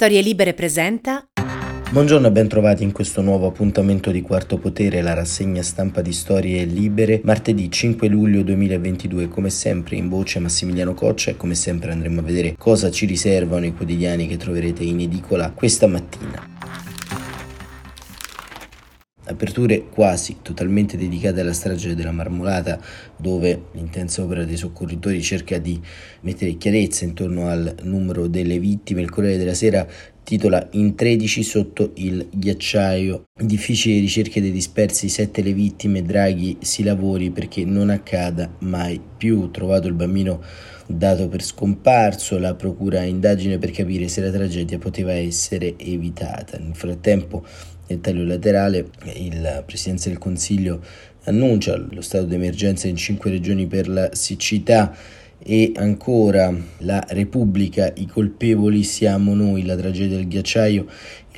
Storie 0.00 0.20
Libere 0.20 0.54
presenta. 0.54 1.26
Buongiorno 1.90 2.28
e 2.28 2.30
ben 2.30 2.46
trovati 2.46 2.84
in 2.84 2.92
questo 2.92 3.20
nuovo 3.20 3.48
appuntamento 3.48 4.12
di 4.12 4.22
Quarto 4.22 4.56
Potere, 4.56 5.02
la 5.02 5.12
rassegna 5.12 5.60
stampa 5.60 6.02
di 6.02 6.12
Storie 6.12 6.64
Libere, 6.66 7.20
martedì 7.24 7.68
5 7.68 8.06
luglio 8.06 8.44
2022, 8.44 9.26
come 9.26 9.50
sempre 9.50 9.96
in 9.96 10.08
voce 10.08 10.38
Massimiliano 10.38 10.94
Coccia 10.94 11.32
e 11.32 11.36
come 11.36 11.56
sempre 11.56 11.90
andremo 11.90 12.20
a 12.20 12.22
vedere 12.22 12.54
cosa 12.56 12.92
ci 12.92 13.06
riservano 13.06 13.66
i 13.66 13.74
quotidiani 13.74 14.28
che 14.28 14.36
troverete 14.36 14.84
in 14.84 15.00
edicola 15.00 15.50
questa 15.50 15.88
mattina 15.88 16.57
aperture 19.28 19.84
quasi 19.88 20.38
totalmente 20.42 20.96
dedicate 20.96 21.40
alla 21.40 21.52
strage 21.52 21.94
della 21.94 22.12
Marmolata, 22.12 22.80
dove 23.16 23.64
l'intensa 23.72 24.22
opera 24.22 24.44
dei 24.44 24.56
soccorritori 24.56 25.22
cerca 25.22 25.58
di 25.58 25.80
mettere 26.22 26.56
chiarezza 26.56 27.04
intorno 27.04 27.48
al 27.48 27.74
numero 27.82 28.26
delle 28.26 28.58
vittime. 28.58 29.02
Il 29.02 29.10
Corriere 29.10 29.38
della 29.38 29.54
Sera 29.54 29.86
titola 30.28 30.68
In 30.72 30.94
13 30.94 31.42
sotto 31.42 31.92
il 31.94 32.28
ghiacciaio. 32.30 33.28
Difficili 33.34 33.98
ricerche 33.98 34.42
dei 34.42 34.50
dispersi, 34.50 35.08
sette 35.08 35.40
le 35.40 35.54
vittime, 35.54 36.02
Draghi 36.02 36.58
si 36.60 36.82
lavori 36.82 37.30
perché 37.30 37.64
non 37.64 37.88
accada 37.88 38.52
mai 38.58 39.00
più. 39.16 39.50
Trovato 39.50 39.88
il 39.88 39.94
bambino 39.94 40.42
dato 40.86 41.28
per 41.28 41.42
scomparso, 41.42 42.38
la 42.38 42.54
procura 42.54 43.04
indagine 43.04 43.56
per 43.56 43.70
capire 43.70 44.08
se 44.08 44.20
la 44.20 44.30
tragedia 44.30 44.76
poteva 44.76 45.12
essere 45.12 45.74
evitata. 45.78 46.58
Nel 46.58 46.74
frattempo 46.74 47.46
nel 47.88 48.00
taglio 48.00 48.24
laterale 48.24 48.90
il 49.14 49.62
Presidenza 49.66 50.08
del 50.08 50.18
Consiglio 50.18 50.80
annuncia 51.24 51.76
lo 51.76 52.00
stato 52.00 52.24
d'emergenza 52.24 52.88
in 52.88 52.96
cinque 52.96 53.30
regioni 53.30 53.66
per 53.66 53.88
la 53.88 54.10
siccità 54.12 54.94
e 55.40 55.72
ancora 55.76 56.52
la 56.78 57.04
Repubblica, 57.08 57.92
i 57.96 58.06
colpevoli 58.06 58.82
siamo 58.82 59.34
noi, 59.34 59.64
la 59.64 59.76
tragedia 59.76 60.16
del 60.16 60.26
ghiacciaio, 60.26 60.86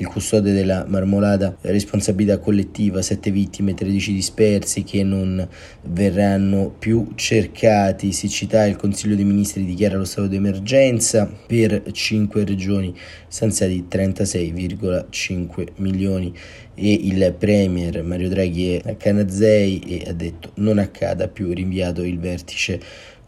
il 0.01 0.07
custode 0.07 0.51
della 0.51 0.83
marmolada, 0.87 1.55
responsabilità 1.61 2.39
collettiva, 2.39 3.03
sette 3.03 3.29
vittime, 3.29 3.75
13 3.75 4.13
dispersi 4.13 4.83
che 4.83 5.03
non 5.03 5.47
verranno 5.83 6.73
più 6.77 7.11
cercati, 7.13 8.11
siccità, 8.11 8.65
il 8.65 8.77
Consiglio 8.77 9.15
dei 9.15 9.25
Ministri 9.25 9.63
dichiara 9.63 9.97
lo 9.97 10.05
stato 10.05 10.27
d'emergenza 10.27 11.31
per 11.45 11.83
cinque 11.91 12.43
regioni, 12.43 12.97
stanziati 13.27 13.85
36,5 13.87 15.67
milioni. 15.75 16.33
E 16.73 16.93
il 16.93 17.35
Premier 17.37 18.01
Mario 18.01 18.29
Draghi 18.29 18.75
è 18.75 18.89
a 18.89 18.95
Canazei 18.95 19.79
e 19.81 20.09
ha 20.09 20.13
detto 20.13 20.51
non 20.55 20.79
accada 20.79 21.27
più, 21.27 21.53
rinviato 21.53 22.01
il 22.03 22.17
vertice 22.17 22.79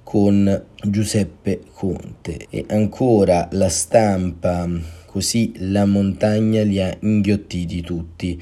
con 0.02 0.64
Giuseppe 0.82 1.60
Conte. 1.72 2.48
E 2.50 2.66
ancora 2.70 3.48
la 3.52 3.70
stampa 3.70 5.02
così 5.14 5.54
la 5.58 5.86
montagna 5.86 6.64
li 6.64 6.82
ha 6.82 6.92
inghiottiti 7.02 7.82
tutti. 7.82 8.42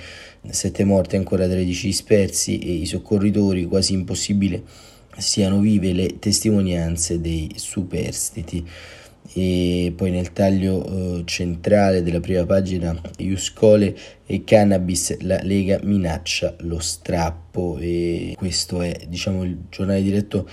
Sette 0.50 0.86
morti 0.86 1.18
ancora 1.18 1.46
13 1.46 1.88
dispersi 1.88 2.60
e 2.60 2.72
i 2.72 2.86
soccorritori 2.86 3.66
quasi 3.66 3.92
impossibile 3.92 4.64
siano 5.18 5.60
vive 5.60 5.92
le 5.92 6.18
testimonianze 6.18 7.20
dei 7.20 7.52
superstiti. 7.56 8.66
E 9.34 9.92
poi 9.94 10.12
nel 10.12 10.32
taglio 10.32 10.86
eh, 11.20 11.24
centrale 11.26 12.04
della 12.04 12.22
prima 12.22 12.46
pagina 12.46 12.98
Iuscole 13.18 13.94
e 14.26 14.46
Cannabis 14.46 15.20
la 15.20 15.42
Lega 15.44 15.78
minaccia 15.84 16.56
lo 16.60 16.80
strappo. 16.80 17.80
E 17.82 18.34
questo 18.38 18.82
è 18.82 18.98
diciamo 19.10 19.44
il 19.44 19.58
giornale 19.70 20.02
diretto 20.02 20.48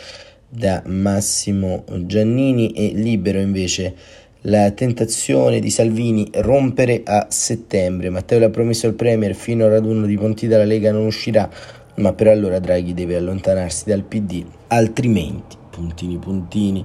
da 0.48 0.82
Massimo 0.84 1.84
Giannini 2.06 2.72
e 2.72 2.90
libero 2.92 3.38
invece 3.38 3.94
la 4.42 4.70
tentazione 4.70 5.58
di 5.58 5.70
Salvini 5.70 6.28
rompere 6.34 7.02
a 7.04 7.26
settembre. 7.28 8.10
Matteo 8.10 8.38
l'ha 8.38 8.50
promesso 8.50 8.86
al 8.86 8.94
Premier 8.94 9.34
fino 9.34 9.64
al 9.64 9.70
raduno 9.70 10.06
di 10.06 10.16
Pontida 10.16 10.58
la 10.58 10.64
Lega 10.64 10.92
non 10.92 11.06
uscirà, 11.06 11.48
ma 11.96 12.12
per 12.12 12.28
allora 12.28 12.58
Draghi 12.58 12.94
deve 12.94 13.16
allontanarsi 13.16 13.84
dal 13.86 14.02
PD, 14.02 14.44
altrimenti 14.68 15.56
puntini 15.70 16.18
puntini. 16.18 16.84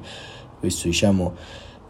Questo 0.59 0.87
diciamo 0.87 1.35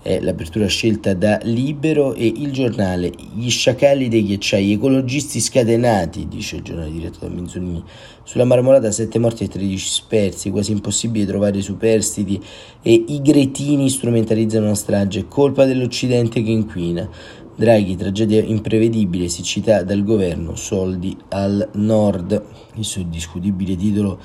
è 0.04 0.20
l'apertura 0.20 0.68
scelta 0.68 1.14
da 1.14 1.40
Libero 1.44 2.14
e 2.14 2.26
il 2.26 2.52
giornale 2.52 3.10
Gli 3.34 3.50
sciacalli 3.50 4.10
dei 4.10 4.26
ghiacciai 4.26 4.74
ecologisti 4.74 5.40
scatenati, 5.40 6.28
dice 6.28 6.58
il 6.58 6.62
giornale 6.62 6.92
diretto 6.92 7.20
da 7.22 7.30
Minzolini. 7.30 7.82
Sulla 8.24 8.44
marmolata 8.44 8.92
7 8.92 9.18
morti 9.18 9.46
e 9.46 9.48
13 9.48 9.90
spersi, 9.90 10.52
quasi 10.52 10.74
impossibile 10.74 11.26
trovare 11.26 11.62
superstiti 11.62 12.40
e 12.82 13.04
i 13.08 13.22
gretini 13.22 13.90
strumentalizzano 13.90 14.68
la 14.68 14.76
strage, 14.76 15.28
colpa 15.30 15.64
dell'Occidente 15.64 16.44
che 16.44 16.52
inquina. 16.52 17.10
Draghi, 17.56 17.96
tragedia 17.96 18.42
imprevedibile, 18.42 19.30
siccità 19.30 19.84
dal 19.84 20.04
governo, 20.04 20.56
soldi 20.56 21.16
al 21.30 21.70
nord. 21.74 22.44
Questo 22.74 23.00
è 23.00 23.02
il 23.04 23.08
discutibile 23.08 23.76
titolo 23.78 24.20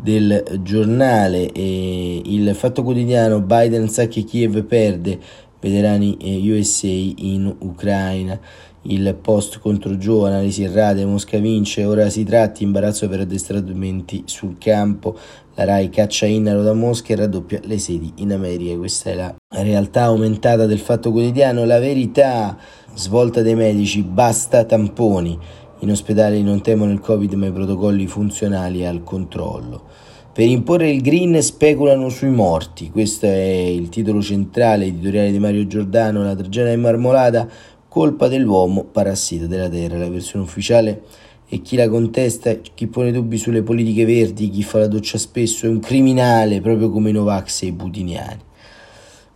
del 0.00 0.60
giornale 0.62 1.50
e 1.52 2.22
il 2.24 2.54
Fatto 2.54 2.82
Quotidiano 2.82 3.40
Biden 3.40 3.88
sa 3.88 4.06
che 4.06 4.22
Kiev 4.24 4.64
perde 4.64 5.18
veterani 5.60 6.16
USA 6.50 6.86
in 6.86 7.54
Ucraina. 7.58 8.38
Il 8.82 9.18
post 9.20 9.58
contro 9.58 9.96
Joe, 9.96 10.28
analisi 10.28 10.62
errate, 10.62 11.04
Mosca 11.04 11.36
vince, 11.38 11.84
ora 11.84 12.08
si 12.08 12.24
tratti, 12.24 12.62
imbarazzo 12.62 13.08
per 13.08 13.20
addestramenti 13.20 14.22
sul 14.24 14.56
campo, 14.56 15.18
la 15.56 15.64
RAI 15.64 15.90
caccia 15.90 16.26
Innaro 16.26 16.62
da 16.62 16.72
Mosca 16.72 17.12
e 17.12 17.16
raddoppia 17.16 17.60
le 17.64 17.78
sedi 17.78 18.12
in 18.16 18.32
America, 18.32 18.76
questa 18.78 19.10
è 19.10 19.14
la 19.14 19.34
realtà 19.48 20.04
aumentata 20.04 20.64
del 20.64 20.78
Fatto 20.78 21.10
Quotidiano, 21.10 21.64
la 21.64 21.80
verità, 21.80 22.56
svolta 22.94 23.42
dei 23.42 23.56
medici, 23.56 24.02
basta 24.02 24.64
tamponi, 24.64 25.36
in 25.80 25.90
ospedale 25.90 26.42
non 26.42 26.60
temono 26.60 26.90
il 26.90 27.00
Covid 27.00 27.32
ma 27.34 27.46
i 27.46 27.52
protocolli 27.52 28.06
funzionali 28.06 28.84
al 28.84 29.04
controllo. 29.04 30.06
Per 30.32 30.46
imporre 30.46 30.90
il 30.90 31.00
green 31.02 31.42
speculano 31.42 32.08
sui 32.08 32.30
morti. 32.30 32.90
Questo 32.90 33.26
è 33.26 33.30
il 33.30 33.88
titolo 33.88 34.22
centrale 34.22 34.86
editoriale 34.86 35.32
di 35.32 35.38
Mario 35.38 35.66
Giordano, 35.66 36.22
La 36.22 36.36
tragedia 36.36 36.72
di 36.72 36.80
Marmolada, 36.80 37.48
colpa 37.88 38.28
dell'uomo 38.28 38.84
parassita 38.84 39.46
della 39.46 39.68
terra. 39.68 39.98
La 39.98 40.08
versione 40.08 40.44
ufficiale 40.44 41.02
e 41.48 41.60
chi 41.60 41.74
la 41.74 41.88
contesta, 41.88 42.54
chi 42.54 42.86
pone 42.86 43.10
dubbi 43.10 43.36
sulle 43.36 43.62
politiche 43.62 44.04
verdi, 44.04 44.50
chi 44.50 44.62
fa 44.62 44.78
la 44.78 44.86
doccia 44.86 45.18
spesso 45.18 45.66
è 45.66 45.68
un 45.68 45.80
criminale, 45.80 46.60
proprio 46.60 46.90
come 46.90 47.10
i 47.10 47.12
Novax 47.12 47.62
e 47.62 47.66
i 47.66 47.72
putiniani. 47.72 48.40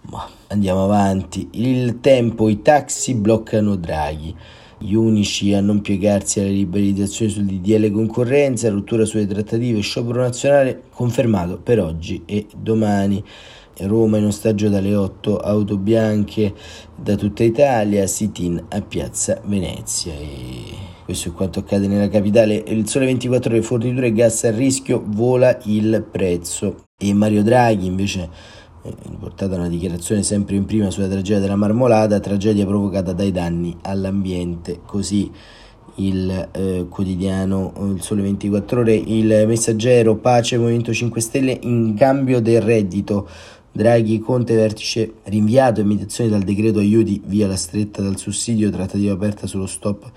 Ma 0.02 0.28
andiamo 0.48 0.84
avanti. 0.84 1.48
Il 1.52 1.98
tempo, 2.00 2.48
i 2.48 2.62
taxi 2.62 3.14
bloccano 3.14 3.74
Draghi 3.74 4.34
gli 4.82 4.94
unici 4.94 5.54
a 5.54 5.60
non 5.60 5.80
piegarsi 5.80 6.40
alle 6.40 6.50
liberalizzazioni 6.50 7.30
sul 7.30 7.44
DDL 7.44 7.90
concorrenza, 7.92 8.68
rottura 8.68 9.04
sulle 9.04 9.26
trattative, 9.26 9.80
sciopero 9.80 10.20
nazionale 10.20 10.82
confermato 10.90 11.58
per 11.58 11.80
oggi 11.80 12.22
e 12.26 12.46
domani. 12.56 13.22
Roma 13.78 14.18
in 14.18 14.26
ostaggio 14.26 14.68
dalle 14.68 14.94
8 14.94 15.38
auto 15.38 15.78
bianche 15.78 16.52
da 16.94 17.16
tutta 17.16 17.42
Italia, 17.42 18.06
sit-in 18.06 18.62
a 18.68 18.80
Piazza 18.82 19.40
Venezia. 19.44 20.12
E 20.12 20.90
questo 21.04 21.30
è 21.30 21.32
quanto 21.32 21.60
accade 21.60 21.86
nella 21.86 22.08
capitale. 22.08 22.62
Il 22.66 22.86
sole 22.86 23.06
24 23.06 23.50
ore, 23.50 23.62
forniture 23.62 24.08
e 24.08 24.12
gas 24.12 24.44
a 24.44 24.50
rischio, 24.50 25.02
vola 25.06 25.58
il 25.64 26.06
prezzo. 26.08 26.84
E 26.98 27.14
Mario 27.14 27.42
Draghi 27.42 27.86
invece 27.86 28.28
riportata 28.82 29.56
una 29.56 29.68
dichiarazione 29.68 30.22
sempre 30.22 30.56
in 30.56 30.64
prima 30.64 30.90
sulla 30.90 31.08
tragedia 31.08 31.40
della 31.40 31.56
marmolada, 31.56 32.20
tragedia 32.20 32.66
provocata 32.66 33.12
dai 33.12 33.30
danni 33.30 33.76
all'ambiente, 33.82 34.80
così 34.84 35.30
il 35.96 36.48
eh, 36.52 36.86
quotidiano 36.88 37.72
Il 37.94 38.02
Sole 38.02 38.22
24 38.22 38.80
Ore, 38.80 38.94
il 38.94 39.44
messaggero 39.46 40.16
Pace 40.16 40.58
Movimento 40.58 40.92
5 40.92 41.20
Stelle 41.20 41.58
in 41.62 41.94
cambio 41.96 42.40
del 42.40 42.62
reddito. 42.62 43.28
Draghi 43.74 44.18
Conte 44.20 44.54
vertice 44.54 45.14
rinviato 45.24 45.80
e 45.80 45.84
mediazione 45.84 46.28
dal 46.28 46.42
decreto 46.42 46.78
aiuti 46.78 47.22
via 47.24 47.46
la 47.46 47.56
stretta 47.56 48.02
dal 48.02 48.18
sussidio, 48.18 48.70
trattativa 48.70 49.14
aperta 49.14 49.46
sullo 49.46 49.66
stop 49.66 50.10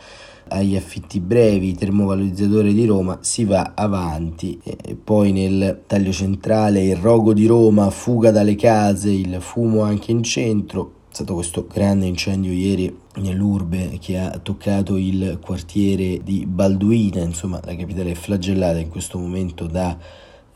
agli 0.47 0.75
affitti 0.75 1.19
brevi, 1.19 1.75
termovalorizzatore 1.75 2.73
di 2.73 2.85
Roma, 2.85 3.19
si 3.21 3.45
va 3.45 3.73
avanti. 3.75 4.59
E 4.63 4.95
poi 4.95 5.31
nel 5.31 5.83
taglio 5.87 6.11
centrale 6.11 6.83
il 6.83 6.95
rogo 6.95 7.33
di 7.33 7.45
Roma, 7.45 7.89
fuga 7.89 8.31
dalle 8.31 8.55
case, 8.55 9.11
il 9.11 9.37
fumo 9.39 9.81
anche 9.81 10.11
in 10.11 10.23
centro. 10.23 10.93
È 11.09 11.15
stato 11.15 11.33
questo 11.35 11.65
grande 11.71 12.05
incendio 12.05 12.51
ieri 12.51 12.93
nell'urbe 13.15 13.97
che 14.01 14.17
ha 14.17 14.37
toccato 14.39 14.97
il 14.97 15.39
quartiere 15.41 16.19
di 16.23 16.45
Balduina, 16.45 17.21
insomma 17.21 17.61
la 17.63 17.75
capitale 17.75 18.11
è 18.11 18.15
flagellata 18.15 18.79
in 18.79 18.89
questo 18.89 19.17
momento 19.17 19.65
da 19.65 19.97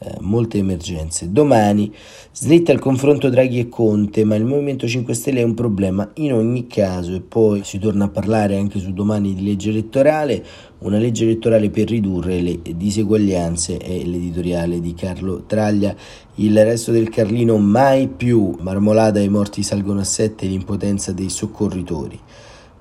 eh, 0.01 0.15
molte 0.21 0.57
emergenze. 0.57 1.29
Domani 1.29 1.93
slitta 2.31 2.71
il 2.71 2.79
confronto 2.79 3.29
Draghi 3.29 3.59
e 3.59 3.67
Conte, 3.67 4.23
ma 4.23 4.35
il 4.35 4.45
Movimento 4.45 4.87
5 4.87 5.13
Stelle 5.13 5.41
è 5.41 5.43
un 5.43 5.53
problema 5.53 6.09
in 6.15 6.33
ogni 6.33 6.67
caso 6.67 7.13
e 7.13 7.19
poi 7.19 7.63
si 7.65 7.79
torna 7.79 8.05
a 8.05 8.09
parlare 8.09 8.55
anche 8.55 8.79
su 8.79 8.93
domani 8.93 9.33
di 9.35 9.43
legge 9.43 9.71
elettorale, 9.71 10.41
una 10.79 10.97
legge 10.97 11.25
elettorale 11.25 11.69
per 11.69 11.89
ridurre 11.89 12.39
le 12.39 12.61
diseguaglianze 12.75 13.77
è 13.77 14.03
l'editoriale 14.05 14.79
di 14.79 14.93
Carlo 14.93 15.43
Traglia. 15.45 15.93
Il 16.35 16.63
resto 16.63 16.93
del 16.93 17.09
Carlino 17.09 17.57
mai 17.57 18.07
più, 18.07 18.55
marmolata 18.61 19.19
i 19.19 19.27
morti 19.27 19.63
salgono 19.63 19.99
a 19.99 20.05
sette 20.05 20.47
l'impotenza 20.47 21.11
dei 21.11 21.29
soccorritori. 21.29 22.17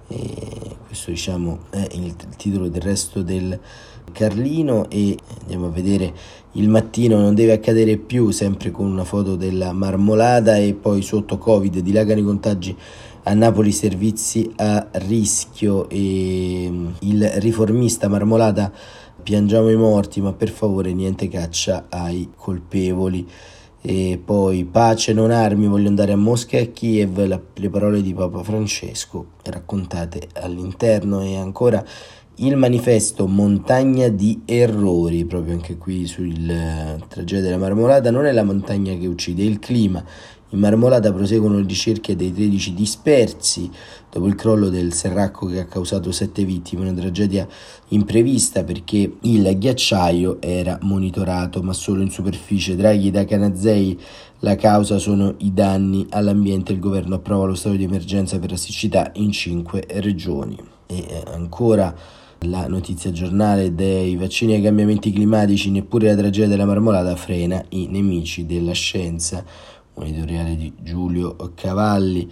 E 0.06 0.76
questo 0.86 1.10
diciamo 1.10 1.64
è 1.70 1.86
il 1.94 2.14
titolo 2.36 2.68
del 2.68 2.80
resto 2.80 3.22
del 3.22 3.58
Carlino 4.12 4.88
e 4.88 5.16
andiamo 5.40 5.66
a 5.66 5.70
vedere 5.70 6.12
il 6.58 6.68
mattino 6.68 7.18
non 7.18 7.34
deve 7.34 7.52
accadere 7.52 7.96
più 7.96 8.30
sempre 8.30 8.70
con 8.70 8.86
una 8.86 9.04
foto 9.04 9.36
della 9.36 9.72
marmolada 9.72 10.56
e 10.56 10.74
poi 10.74 11.02
sotto 11.02 11.38
covid 11.38 11.78
dilagano 11.78 12.20
i 12.20 12.24
contagi 12.24 12.76
a 13.22 13.34
Napoli 13.34 13.72
servizi 13.72 14.50
a 14.56 14.88
rischio 14.92 15.88
e 15.88 16.66
mm, 16.68 16.88
il 17.00 17.28
riformista 17.36 18.08
marmolada 18.08 18.72
piangiamo 19.22 19.70
i 19.70 19.76
morti 19.76 20.20
ma 20.20 20.32
per 20.32 20.50
favore 20.50 20.92
niente 20.92 21.28
caccia 21.28 21.86
ai 21.88 22.30
colpevoli. 22.34 23.26
E 23.80 24.20
poi 24.22 24.64
pace 24.64 25.12
non 25.12 25.30
armi 25.30 25.68
voglio 25.68 25.88
andare 25.88 26.12
a 26.12 26.16
Mosca 26.16 26.56
e 26.56 26.62
a 26.62 26.66
Kiev 26.66 27.24
la, 27.26 27.40
le 27.54 27.70
parole 27.70 28.02
di 28.02 28.12
Papa 28.12 28.42
Francesco 28.42 29.26
raccontate 29.44 30.28
all'interno 30.34 31.22
e 31.22 31.36
ancora 31.36 31.84
il 32.40 32.56
manifesto 32.56 33.26
Montagna 33.26 34.08
di 34.08 34.42
errori, 34.44 35.24
proprio 35.24 35.54
anche 35.54 35.76
qui 35.76 36.06
sul 36.06 36.48
eh, 36.48 37.02
tragedia 37.08 37.42
della 37.42 37.58
Marmolada, 37.58 38.10
non 38.10 38.26
è 38.26 38.32
la 38.32 38.44
montagna 38.44 38.94
che 38.96 39.06
uccide, 39.06 39.42
è 39.42 39.46
il 39.46 39.58
clima. 39.58 40.04
In 40.50 40.60
Marmolada 40.60 41.12
proseguono 41.12 41.58
le 41.58 41.66
ricerche 41.66 42.16
dei 42.16 42.32
13 42.32 42.74
dispersi 42.74 43.68
dopo 44.10 44.26
il 44.26 44.34
crollo 44.34 44.68
del 44.68 44.94
serracco 44.94 45.46
che 45.46 45.58
ha 45.58 45.66
causato 45.66 46.10
sette 46.12 46.44
vittime, 46.44 46.88
una 46.88 46.98
tragedia 46.98 47.46
imprevista 47.88 48.64
perché 48.64 49.16
il 49.20 49.58
ghiacciaio 49.58 50.40
era 50.40 50.78
monitorato 50.82 51.60
ma 51.62 51.72
solo 51.72 52.02
in 52.02 52.10
superficie. 52.10 52.76
Draghi 52.76 53.10
da 53.10 53.24
Canazei, 53.24 54.00
la 54.38 54.54
causa 54.54 54.98
sono 54.98 55.34
i 55.38 55.52
danni 55.52 56.06
all'ambiente, 56.10 56.72
il 56.72 56.78
governo 56.78 57.16
approva 57.16 57.46
lo 57.46 57.54
stato 57.54 57.74
di 57.74 57.84
emergenza 57.84 58.38
per 58.38 58.52
la 58.52 58.56
siccità 58.56 59.10
in 59.16 59.32
cinque 59.32 59.84
regioni. 59.88 60.56
E 60.86 60.96
eh, 60.96 61.22
ancora 61.26 61.94
la 62.42 62.66
notizia 62.68 63.10
giornale 63.10 63.74
dei 63.74 64.16
vaccini 64.16 64.54
ai 64.54 64.62
cambiamenti 64.62 65.12
climatici, 65.12 65.70
neppure 65.70 66.08
la 66.08 66.16
tragedia 66.16 66.48
della 66.48 66.66
marmolata 66.66 67.16
frena 67.16 67.62
i 67.70 67.88
nemici 67.88 68.46
della 68.46 68.72
scienza. 68.72 69.44
Un 69.94 70.04
editoriale 70.04 70.56
di 70.56 70.72
Giulio 70.82 71.36
Cavalli. 71.54 72.30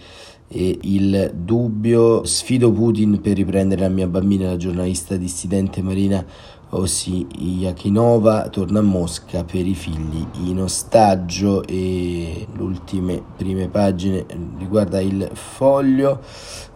E 0.49 0.79
il 0.83 1.33
dubbio 1.35 2.23
sfido 2.23 2.71
Putin 2.71 3.19
per 3.19 3.35
riprendere 3.35 3.81
la 3.81 3.89
mia 3.89 4.07
bambina, 4.07 4.47
la 4.47 4.55
giornalista 4.55 5.17
dissidente 5.17 5.81
Marina 5.81 6.25
Yakinova 6.69 8.49
torna 8.49 8.79
a 8.79 8.81
Mosca 8.81 9.45
per 9.45 9.65
i 9.65 9.73
figli 9.73 10.25
in 10.43 10.59
ostaggio 10.59 11.63
e 11.65 12.45
le 12.53 12.61
ultime 12.61 13.23
prime 13.37 13.69
pagine 13.69 14.25
riguarda 14.57 14.99
il 14.99 15.29
foglio, 15.31 16.21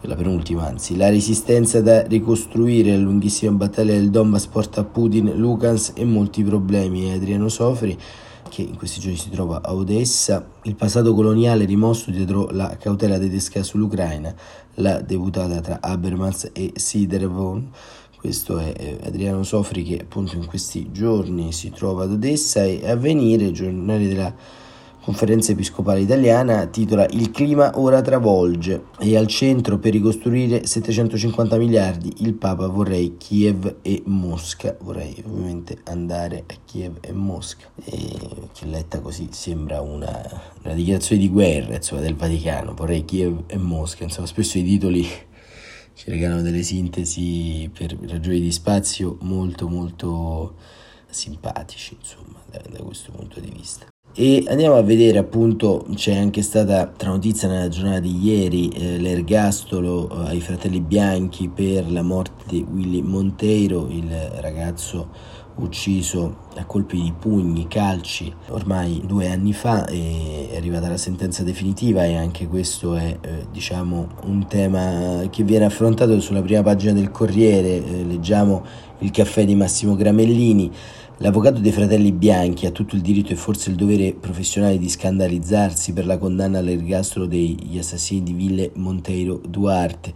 la 0.01 0.15
penultima 0.15 0.65
anzi, 0.65 0.95
la 0.95 1.09
resistenza 1.09 1.81
da 1.81 2.03
ricostruire, 2.03 2.91
la 2.91 3.03
lunghissima 3.03 3.51
battaglia 3.51 3.93
del 3.93 4.09
Donbass 4.09 4.47
porta 4.47 4.85
Putin, 4.85 5.33
Lukansk 5.35 5.99
e 5.99 6.05
molti 6.05 6.41
problemi. 6.43 7.11
Adriano 7.11 7.49
Sofri 7.49 7.97
che 8.49 8.61
in 8.63 8.75
questi 8.75 8.99
giorni 8.99 9.17
si 9.17 9.29
trova 9.29 9.61
a 9.63 9.73
Odessa, 9.73 10.45
il 10.63 10.75
passato 10.75 11.13
coloniale 11.13 11.63
rimosso 11.63 12.11
dietro 12.11 12.49
la 12.51 12.75
cautela 12.77 13.17
tedesca 13.17 13.63
sull'Ucraina, 13.63 14.35
la 14.75 14.99
deputata 14.99 15.61
tra 15.61 15.77
Habermas 15.79 16.49
e 16.51 16.73
Sidervon 16.75 17.69
questo 18.21 18.59
è 18.59 18.97
Adriano 19.01 19.41
Sofri 19.41 19.81
che 19.81 19.97
appunto 19.99 20.35
in 20.35 20.45
questi 20.45 20.91
giorni 20.91 21.51
si 21.51 21.71
trova 21.71 22.03
ad 22.03 22.11
Odessa 22.11 22.63
e 22.63 22.87
a 22.87 22.95
venire, 22.95 23.51
giornale 23.51 24.07
della 24.07 24.31
conferenza 25.01 25.53
episcopale 25.53 26.01
italiana, 26.01 26.67
titola 26.67 27.07
Il 27.09 27.31
clima 27.31 27.79
ora 27.79 27.99
travolge 28.01 28.83
e 28.99 29.17
al 29.17 29.25
centro 29.25 29.79
per 29.79 29.93
ricostruire 29.93 30.67
750 30.67 31.57
miliardi 31.57 32.13
il 32.17 32.35
Papa 32.35 32.67
vorrei 32.67 33.17
Kiev 33.17 33.77
e 33.81 34.03
Mosca, 34.05 34.77
vorrei 34.81 35.15
ovviamente 35.25 35.79
andare 35.85 36.43
a 36.45 36.53
Kiev 36.63 36.97
e 37.01 37.13
Mosca. 37.13 37.65
E 37.83 38.19
che 38.53 38.67
letta 38.67 38.99
così 38.99 39.29
sembra 39.31 39.81
una, 39.81 40.21
una 40.63 40.75
dichiarazione 40.75 41.23
di 41.23 41.29
guerra 41.29 41.73
insomma, 41.73 42.01
del 42.01 42.15
Vaticano, 42.15 42.75
vorrei 42.75 43.03
Kiev 43.03 43.45
e 43.47 43.57
Mosca, 43.57 44.03
insomma 44.03 44.27
spesso 44.27 44.59
i 44.59 44.63
titoli 44.63 45.07
ci 45.93 46.09
regalano 46.09 46.41
delle 46.41 46.63
sintesi 46.63 47.69
per 47.75 47.97
ragioni 48.07 48.39
di 48.39 48.51
spazio 48.51 49.17
molto 49.21 49.67
molto 49.67 50.55
simpatici 51.09 51.97
insomma 51.99 52.39
da, 52.49 52.61
da 52.69 52.83
questo 52.83 53.11
punto 53.11 53.39
di 53.39 53.51
vista. 53.53 53.85
E 54.13 54.43
andiamo 54.47 54.75
a 54.75 54.81
vedere 54.81 55.19
appunto 55.19 55.85
c'è 55.95 56.17
anche 56.17 56.41
stata 56.41 56.85
tra 56.87 57.11
notizia 57.11 57.47
nella 57.47 57.69
giornata 57.69 57.99
di 58.01 58.21
ieri 58.21 58.67
eh, 58.67 58.97
l'ergastolo 58.97 60.09
eh, 60.09 60.29
ai 60.31 60.41
fratelli 60.41 60.81
bianchi 60.81 61.47
per 61.47 61.89
la 61.89 62.01
morte 62.01 62.43
di 62.47 62.65
Willy 62.69 63.01
Monteiro 63.01 63.87
il 63.89 64.11
ragazzo 64.41 65.39
ucciso 65.55 66.49
a 66.55 66.65
colpi 66.65 67.01
di 67.01 67.13
pugni, 67.17 67.67
calci 67.67 68.33
ormai 68.49 69.01
due 69.05 69.29
anni 69.29 69.53
fa 69.53 69.85
è 69.85 70.55
arrivata 70.55 70.89
la 70.89 70.97
sentenza 70.97 71.43
definitiva 71.43 72.03
e 72.03 72.15
anche 72.15 72.47
questo 72.47 72.95
è 72.95 73.17
eh, 73.21 73.45
diciamo 73.51 74.07
un 74.23 74.47
tema 74.47 75.27
che 75.29 75.43
viene 75.43 75.65
affrontato 75.65 76.19
sulla 76.19 76.41
prima 76.41 76.61
pagina 76.63 76.93
del 76.93 77.11
Corriere, 77.11 77.83
eh, 77.85 78.03
leggiamo 78.03 78.63
il 78.99 79.11
caffè 79.11 79.45
di 79.45 79.55
Massimo 79.55 79.95
Gramellini 79.95 80.71
L'avvocato 81.21 81.59
dei 81.59 81.71
fratelli 81.71 82.11
Bianchi 82.11 82.65
ha 82.65 82.71
tutto 82.71 82.95
il 82.95 83.01
diritto 83.01 83.31
e 83.31 83.35
forse 83.35 83.69
il 83.69 83.75
dovere 83.75 84.11
professionale 84.19 84.79
di 84.79 84.89
scandalizzarsi 84.89 85.93
per 85.93 86.07
la 86.07 86.17
condanna 86.17 86.57
all'ergastolo 86.57 87.27
degli 87.27 87.77
assassini 87.77 88.23
di 88.23 88.33
Ville 88.33 88.71
Monteiro 88.77 89.39
Duarte 89.47 90.15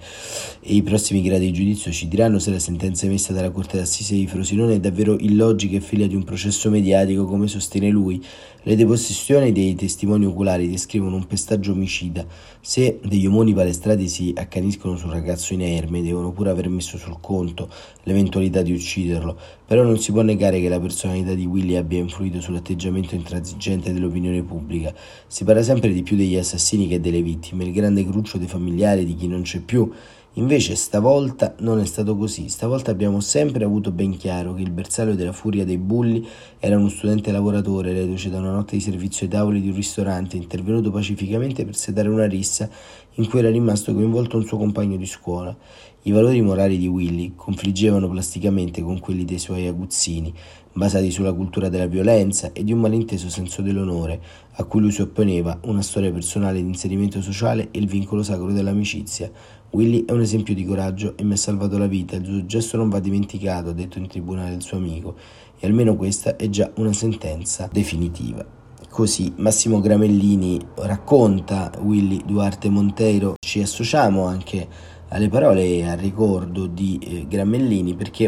e 0.61 0.73
i 0.73 0.81
prossimi 0.81 1.21
gradi 1.21 1.45
di 1.45 1.51
giudizio 1.51 1.91
ci 1.91 2.07
diranno 2.07 2.39
se 2.39 2.49
la 2.49 2.57
sentenza 2.57 3.05
emessa 3.05 3.33
dalla 3.33 3.51
Corte 3.51 3.77
d'Assise 3.77 4.15
di 4.15 4.25
Frosinone 4.25 4.73
è 4.73 4.79
davvero 4.79 5.15
illogica 5.19 5.77
e 5.77 5.81
figlia 5.81 6.07
di 6.07 6.15
un 6.15 6.23
processo 6.23 6.71
mediatico 6.71 7.25
come 7.25 7.45
sostiene 7.45 7.89
lui. 7.89 8.19
Le 8.67 8.75
deposizioni 8.75 9.51
dei 9.51 9.75
testimoni 9.75 10.25
oculari 10.25 10.67
descrivono 10.67 11.17
un 11.17 11.27
pestaggio 11.27 11.73
omicida. 11.73 12.25
Se 12.59 12.99
degli 13.03 13.27
omoni 13.27 13.53
palestrati 13.53 14.07
si 14.07 14.33
accaniscono 14.35 14.97
sul 14.97 15.11
ragazzo 15.11 15.53
inerme, 15.53 16.01
devono 16.01 16.31
pure 16.31 16.49
aver 16.49 16.67
messo 16.69 16.97
sul 16.97 17.17
conto 17.21 17.69
l'eventualità 18.05 18.63
di 18.63 18.73
ucciderlo, 18.73 19.37
però 19.67 19.83
non 19.83 19.99
si 19.99 20.11
può 20.11 20.23
negare 20.23 20.59
che 20.59 20.67
la 20.67 20.79
personalità 20.79 21.35
di 21.35 21.45
Willy 21.45 21.75
abbia 21.75 21.99
influito 21.99 22.41
sull'atteggiamento 22.41 23.13
intransigente 23.13 23.93
dell'opinione 23.93 24.41
pubblica. 24.41 24.91
Si 25.27 25.43
parla 25.43 25.61
sempre 25.61 25.93
di 25.93 26.01
più 26.01 26.17
degli 26.17 26.35
assassini 26.35 26.87
che 26.87 26.99
delle 26.99 27.21
vittime, 27.21 27.65
il 27.65 27.71
grande 27.71 28.03
cruccio 28.03 28.39
dei 28.39 28.47
familiari 28.47 29.05
di 29.05 29.13
chi 29.13 29.27
non 29.27 29.43
c'è 29.43 29.59
più 29.59 29.91
Invece 30.37 30.75
stavolta 30.75 31.55
non 31.59 31.79
è 31.79 31.85
stato 31.85 32.17
così, 32.17 32.49
stavolta 32.49 32.91
abbiamo 32.91 33.21
sempre 33.21 33.63
avuto 33.63 33.91
ben 33.91 34.17
chiaro 34.17 34.53
che 34.53 34.63
il 34.63 34.71
bersaglio 34.71 35.15
della 35.15 35.31
furia 35.31 35.63
dei 35.63 35.77
bulli 35.77 36.27
era 36.59 36.77
uno 36.77 36.89
studente 36.89 37.31
lavoratore 37.31 37.93
reduce 37.93 38.29
da 38.29 38.39
una 38.39 38.51
notte 38.51 38.75
di 38.75 38.81
servizio 38.81 39.27
ai 39.27 39.31
tavoli 39.31 39.61
di 39.61 39.69
un 39.69 39.75
ristorante, 39.75 40.35
intervenuto 40.35 40.91
pacificamente 40.91 41.63
per 41.63 41.77
sedare 41.77 42.09
una 42.09 42.27
rissa 42.27 42.69
in 43.13 43.29
cui 43.29 43.39
era 43.39 43.49
rimasto 43.49 43.93
coinvolto 43.93 44.35
un 44.35 44.43
suo 44.43 44.57
compagno 44.57 44.97
di 44.97 45.05
scuola. 45.05 45.55
I 46.01 46.11
valori 46.11 46.41
morali 46.41 46.77
di 46.77 46.87
Willy 46.87 47.31
confliggevano 47.35 48.09
plasticamente 48.09 48.81
con 48.81 48.99
quelli 48.99 49.23
dei 49.23 49.39
suoi 49.39 49.67
aguzzini, 49.67 50.33
basati 50.73 51.09
sulla 51.09 51.31
cultura 51.31 51.69
della 51.69 51.87
violenza 51.87 52.51
e 52.51 52.65
di 52.65 52.73
un 52.73 52.79
malinteso 52.79 53.29
senso 53.29 53.61
dell'onore, 53.61 54.21
a 54.57 54.65
cui 54.65 54.81
lui 54.81 54.91
si 54.91 55.01
opponeva 55.01 55.57
una 55.63 55.81
storia 55.81 56.11
personale 56.11 56.61
di 56.61 56.67
inserimento 56.67 57.21
sociale 57.21 57.69
e 57.71 57.79
il 57.79 57.87
vincolo 57.87 58.21
sacro 58.21 58.51
dell'amicizia. 58.51 59.31
Willy 59.75 60.05
è 60.05 60.13
un 60.13 60.21
esempio 60.21 60.55
di 60.55 60.63
coraggio 60.63 61.17
e 61.17 61.23
mi 61.25 61.33
ha 61.33 61.35
salvato 61.35 61.77
la 61.77 61.85
vita, 61.85 62.15
il 62.15 62.25
suo 62.25 62.45
gesto 62.45 62.77
non 62.77 62.87
va 62.87 63.01
dimenticato, 63.01 63.71
ha 63.71 63.73
detto 63.73 63.97
in 63.99 64.07
tribunale 64.07 64.55
il 64.55 64.61
suo 64.61 64.77
amico, 64.77 65.15
e 65.59 65.67
almeno 65.67 65.97
questa 65.97 66.37
è 66.37 66.47
già 66.47 66.71
una 66.75 66.93
sentenza 66.93 67.67
definitiva. 67.69 68.45
Così 68.89 69.33
Massimo 69.35 69.81
Gramellini 69.81 70.57
racconta 70.75 71.69
Willy 71.81 72.21
Duarte 72.25 72.69
Monteiro, 72.69 73.33
ci 73.45 73.61
associamo 73.61 74.25
anche 74.25 74.65
alle 75.09 75.27
parole 75.27 75.65
e 75.65 75.85
al 75.85 75.97
ricordo 75.97 76.67
di 76.67 76.97
eh, 77.03 77.27
Gramellini 77.27 77.95
perché 77.95 78.23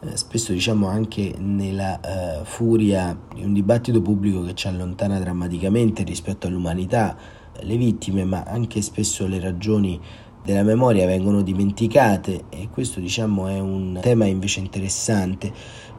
eh, 0.00 0.16
spesso 0.16 0.54
diciamo 0.54 0.88
anche 0.88 1.34
nella 1.38 2.00
eh, 2.00 2.44
furia 2.44 3.14
di 3.34 3.44
un 3.44 3.52
dibattito 3.52 4.00
pubblico 4.00 4.42
che 4.42 4.54
ci 4.54 4.66
allontana 4.66 5.18
drammaticamente 5.18 6.04
rispetto 6.04 6.46
all'umanità, 6.46 7.42
le 7.60 7.76
vittime, 7.76 8.24
ma 8.24 8.42
anche 8.42 8.82
spesso 8.82 9.26
le 9.26 9.38
ragioni 9.38 10.00
della 10.44 10.62
memoria 10.62 11.06
vengono 11.06 11.40
dimenticate 11.40 12.44
e 12.50 12.68
questo 12.70 13.00
diciamo 13.00 13.48
è 13.48 13.58
un 13.58 13.98
tema 14.02 14.26
invece 14.26 14.60
interessante. 14.60 15.52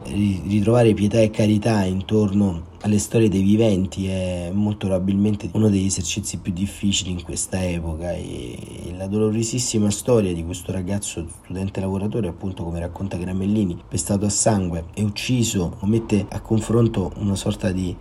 Ritrovare 0.04 0.94
pietà 0.94 1.18
e 1.18 1.30
carità 1.30 1.82
intorno 1.82 2.74
alle 2.82 3.00
storie 3.00 3.28
dei 3.28 3.42
viventi 3.42 4.06
è 4.06 4.50
molto 4.52 4.86
probabilmente 4.86 5.48
uno 5.52 5.68
degli 5.68 5.86
esercizi 5.86 6.38
più 6.38 6.52
difficili 6.52 7.10
in 7.10 7.24
questa 7.24 7.66
epoca 7.68 8.12
e 8.12 8.94
la 8.96 9.08
dolorosissima 9.08 9.90
storia 9.90 10.32
di 10.32 10.44
questo 10.44 10.70
ragazzo 10.70 11.26
studente 11.42 11.80
lavoratore 11.80 12.28
appunto 12.28 12.62
come 12.62 12.78
racconta 12.78 13.16
Gramellini 13.16 13.82
pestato 13.88 14.26
a 14.26 14.30
sangue 14.30 14.84
e 14.94 15.02
ucciso 15.02 15.78
mette 15.82 16.24
a 16.28 16.40
confronto 16.40 17.12
una 17.16 17.34
sorta 17.34 17.72
di, 17.72 17.94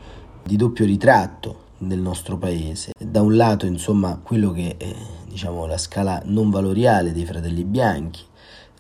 di 0.44 0.56
doppio 0.56 0.86
ritratto 0.86 1.64
del 1.78 2.00
nostro 2.00 2.38
paese. 2.38 2.92
Da 2.98 3.22
un 3.22 3.36
lato 3.36 3.66
insomma 3.66 4.20
quello 4.22 4.52
che 4.52 4.76
eh, 4.78 4.96
diciamo, 5.36 5.66
la 5.66 5.78
scala 5.78 6.22
non 6.26 6.50
valoriale 6.50 7.12
dei 7.12 7.26
fratelli 7.26 7.66
bianchi, 7.66 8.24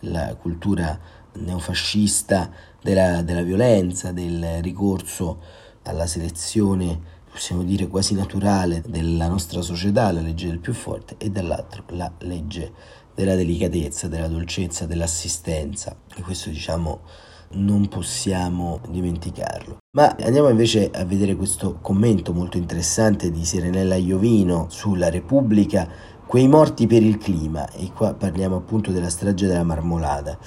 la 0.01 0.35
cultura 0.35 0.97
neofascista 1.33 2.49
della, 2.81 3.21
della 3.23 3.41
violenza, 3.41 4.13
del 4.13 4.61
ricorso 4.61 5.39
alla 5.83 6.07
selezione 6.07 7.13
possiamo 7.29 7.63
dire 7.63 7.87
quasi 7.87 8.15
naturale 8.15 8.81
della 8.87 9.27
nostra 9.27 9.61
società, 9.61 10.09
la 10.13 10.21
legge 10.21 10.47
del 10.47 10.59
più 10.59 10.71
forte, 10.71 11.15
e 11.17 11.29
dall'altro 11.29 11.83
la 11.89 12.09
legge 12.19 12.71
della 13.13 13.35
delicatezza, 13.35 14.07
della 14.07 14.29
dolcezza, 14.29 14.85
dell'assistenza. 14.85 15.97
E 16.15 16.21
questo 16.21 16.49
diciamo 16.49 17.01
non 17.55 17.89
possiamo 17.89 18.79
dimenticarlo. 18.89 19.77
Ma 19.95 20.15
andiamo 20.21 20.49
invece 20.49 20.89
a 20.91 21.03
vedere 21.05 21.35
questo 21.35 21.79
commento 21.81 22.33
molto 22.33 22.57
interessante 22.57 23.31
di 23.31 23.45
Serenella 23.45 23.95
Iovino 23.95 24.67
sulla 24.69 25.09
Repubblica, 25.09 25.87
quei 26.25 26.47
morti 26.47 26.87
per 26.87 27.03
il 27.03 27.17
clima, 27.17 27.69
e 27.71 27.91
qua 27.93 28.13
parliamo 28.13 28.55
appunto 28.55 28.91
della 28.91 29.09
strage 29.09 29.47
della 29.47 29.63
Marmolada. 29.63 30.37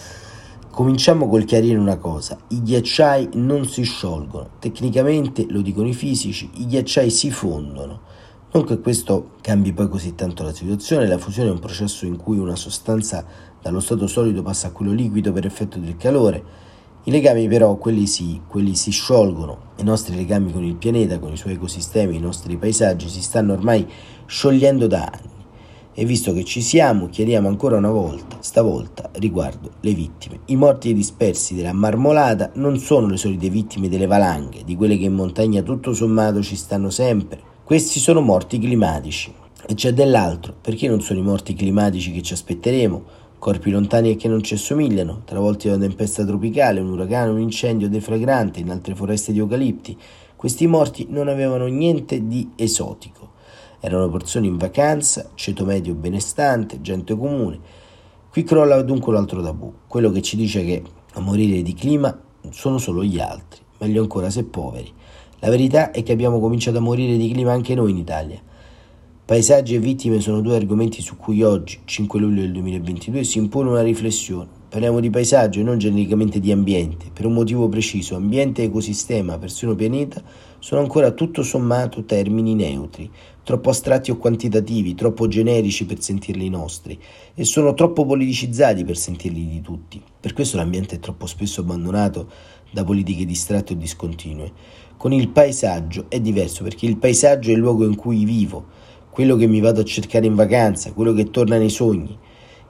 Cominciamo 0.70 1.28
col 1.28 1.44
chiarire 1.44 1.78
una 1.78 1.96
cosa, 1.96 2.36
i 2.48 2.62
ghiacciai 2.62 3.30
non 3.34 3.66
si 3.66 3.82
sciolgono, 3.82 4.50
tecnicamente, 4.58 5.46
lo 5.48 5.60
dicono 5.60 5.88
i 5.88 5.94
fisici, 5.94 6.50
i 6.54 6.66
ghiacciai 6.66 7.10
si 7.10 7.30
fondono. 7.30 8.00
Non 8.50 8.64
che 8.64 8.80
questo 8.80 9.32
cambi 9.40 9.72
poi 9.72 9.88
così 9.88 10.14
tanto 10.14 10.42
la 10.42 10.54
situazione, 10.54 11.06
la 11.06 11.18
fusione 11.18 11.48
è 11.48 11.52
un 11.52 11.58
processo 11.58 12.06
in 12.06 12.16
cui 12.16 12.38
una 12.38 12.56
sostanza 12.56 13.24
dallo 13.60 13.80
stato 13.80 14.06
solido 14.06 14.42
passa 14.42 14.68
a 14.68 14.70
quello 14.70 14.92
liquido 14.92 15.32
per 15.32 15.46
effetto 15.46 15.78
del 15.78 15.96
calore. 15.96 16.42
I 17.04 17.10
legami 17.10 17.46
però, 17.46 17.76
quelli 17.76 18.06
sì, 18.06 18.40
quelli 18.46 18.74
si 18.74 18.90
sciolgono. 18.90 19.72
I 19.76 19.82
nostri 19.82 20.16
legami 20.16 20.52
con 20.52 20.64
il 20.64 20.76
pianeta, 20.76 21.18
con 21.18 21.32
i 21.32 21.36
suoi 21.36 21.54
ecosistemi, 21.54 22.16
i 22.16 22.20
nostri 22.20 22.56
paesaggi 22.56 23.08
si 23.08 23.22
stanno 23.22 23.52
ormai 23.52 23.86
sciogliendo 24.26 24.86
da 24.86 25.04
anni. 25.04 25.37
E 26.00 26.04
visto 26.04 26.32
che 26.32 26.44
ci 26.44 26.60
siamo, 26.62 27.08
chiediamo 27.08 27.48
ancora 27.48 27.76
una 27.76 27.90
volta, 27.90 28.36
stavolta 28.38 29.10
riguardo 29.14 29.72
le 29.80 29.94
vittime. 29.94 30.42
I 30.44 30.54
morti 30.54 30.94
dispersi 30.94 31.56
della 31.56 31.72
marmolata 31.72 32.52
non 32.54 32.78
sono 32.78 33.08
le 33.08 33.16
solite 33.16 33.50
vittime 33.50 33.88
delle 33.88 34.06
valanghe, 34.06 34.62
di 34.64 34.76
quelle 34.76 34.96
che 34.96 35.06
in 35.06 35.14
montagna 35.14 35.60
tutto 35.62 35.92
sommato 35.92 36.40
ci 36.40 36.54
stanno 36.54 36.88
sempre. 36.90 37.40
Questi 37.64 37.98
sono 37.98 38.20
morti 38.20 38.60
climatici. 38.60 39.34
E 39.66 39.74
c'è 39.74 39.92
dell'altro, 39.92 40.54
perché 40.60 40.86
non 40.86 41.00
sono 41.00 41.18
i 41.18 41.24
morti 41.24 41.54
climatici 41.54 42.12
che 42.12 42.22
ci 42.22 42.32
aspetteremo, 42.32 43.02
corpi 43.40 43.72
lontani 43.72 44.12
e 44.12 44.14
che 44.14 44.28
non 44.28 44.40
ci 44.44 44.54
assomigliano, 44.54 45.22
travolti 45.24 45.66
da 45.66 45.74
una 45.74 45.84
tempesta 45.84 46.24
tropicale, 46.24 46.78
un 46.78 46.90
uragano, 46.90 47.32
un 47.32 47.40
incendio 47.40 47.88
deflagrante 47.88 48.60
in 48.60 48.70
altre 48.70 48.94
foreste 48.94 49.32
di 49.32 49.40
eucalipti. 49.40 49.98
Questi 50.36 50.68
morti 50.68 51.08
non 51.10 51.26
avevano 51.26 51.66
niente 51.66 52.24
di 52.28 52.50
esotico 52.54 53.17
erano 53.80 54.08
persone 54.08 54.46
in 54.46 54.56
vacanza, 54.56 55.30
ceto 55.34 55.64
medio 55.64 55.94
benestante, 55.94 56.80
gente 56.80 57.16
comune. 57.16 57.58
Qui 58.30 58.42
crolla 58.42 58.82
dunque 58.82 59.12
un 59.12 59.18
altro 59.18 59.42
tabù, 59.42 59.72
quello 59.86 60.10
che 60.10 60.22
ci 60.22 60.36
dice 60.36 60.64
che 60.64 60.82
a 61.14 61.20
morire 61.20 61.62
di 61.62 61.74
clima 61.74 62.16
sono 62.50 62.78
solo 62.78 63.02
gli 63.02 63.18
altri, 63.18 63.60
meglio 63.78 64.02
ancora 64.02 64.30
se 64.30 64.44
poveri. 64.44 64.92
La 65.40 65.50
verità 65.50 65.90
è 65.92 66.02
che 66.02 66.12
abbiamo 66.12 66.40
cominciato 66.40 66.78
a 66.78 66.80
morire 66.80 67.16
di 67.16 67.30
clima 67.30 67.52
anche 67.52 67.74
noi 67.74 67.92
in 67.92 67.96
Italia. 67.98 68.40
Paesaggi 69.24 69.74
e 69.74 69.78
vittime 69.78 70.20
sono 70.20 70.40
due 70.40 70.56
argomenti 70.56 71.02
su 71.02 71.16
cui 71.16 71.42
oggi, 71.42 71.80
5 71.84 72.18
luglio 72.18 72.40
del 72.40 72.52
2022, 72.52 73.24
si 73.24 73.38
impone 73.38 73.68
una 73.68 73.82
riflessione. 73.82 74.48
Parliamo 74.68 75.00
di 75.00 75.10
paesaggio 75.10 75.60
e 75.60 75.62
non 75.62 75.78
genericamente 75.78 76.40
di 76.40 76.50
ambiente, 76.50 77.10
per 77.12 77.26
un 77.26 77.34
motivo 77.34 77.68
preciso. 77.68 78.16
Ambiente, 78.16 78.62
ecosistema, 78.62 79.38
persino 79.38 79.74
pianeta 79.74 80.22
sono 80.58 80.80
ancora 80.80 81.12
tutto 81.12 81.42
sommato 81.42 82.04
termini 82.04 82.54
neutri, 82.54 83.10
troppo 83.44 83.70
astratti 83.70 84.10
o 84.10 84.16
quantitativi, 84.16 84.94
troppo 84.94 85.28
generici 85.28 85.86
per 85.86 86.00
sentirli 86.00 86.48
nostri 86.48 86.98
e 87.34 87.44
sono 87.44 87.74
troppo 87.74 88.04
politicizzati 88.04 88.84
per 88.84 88.96
sentirli 88.96 89.46
di 89.46 89.60
tutti. 89.60 90.02
Per 90.20 90.32
questo 90.32 90.56
l'ambiente 90.56 90.96
è 90.96 90.98
troppo 90.98 91.26
spesso 91.26 91.60
abbandonato 91.60 92.28
da 92.70 92.84
politiche 92.84 93.24
distratte 93.24 93.72
o 93.72 93.76
discontinue. 93.76 94.52
Con 94.96 95.12
il 95.12 95.28
paesaggio 95.28 96.06
è 96.08 96.20
diverso 96.20 96.64
perché 96.64 96.86
il 96.86 96.98
paesaggio 96.98 97.50
è 97.50 97.52
il 97.52 97.60
luogo 97.60 97.84
in 97.84 97.94
cui 97.94 98.24
vivo, 98.24 98.66
quello 99.10 99.36
che 99.36 99.46
mi 99.46 99.60
vado 99.60 99.80
a 99.80 99.84
cercare 99.84 100.26
in 100.26 100.34
vacanza, 100.34 100.92
quello 100.92 101.12
che 101.12 101.30
torna 101.30 101.56
nei 101.56 101.70
sogni. 101.70 102.18